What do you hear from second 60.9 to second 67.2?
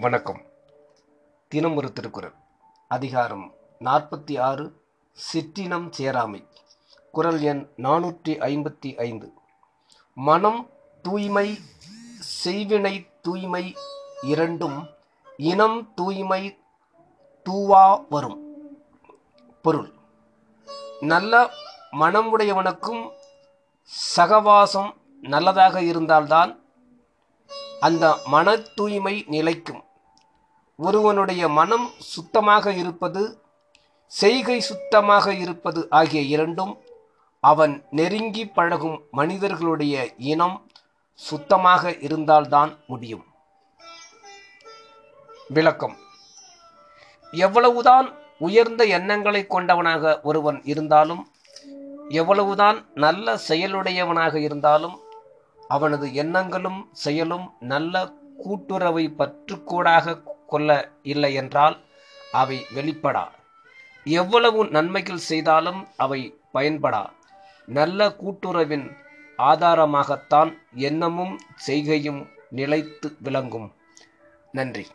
இல்லை என்றால் அவை வெளிப்படா. எவ்வளவு நன்மைகள் செய்தாலும் அவை பயன்படா.